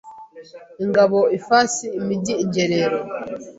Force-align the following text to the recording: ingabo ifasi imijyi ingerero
ingabo 0.83 1.19
ifasi 1.37 1.85
imijyi 1.99 2.33
ingerero 2.43 2.99